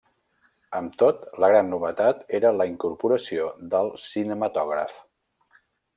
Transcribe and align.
Amb 0.77 0.93
tot, 1.01 1.27
la 1.43 1.49
gran 1.51 1.69
novetat 1.73 2.23
era 2.39 2.53
la 2.61 2.67
incorporació 2.71 3.47
del 3.75 3.93
cinematògraf. 4.07 4.97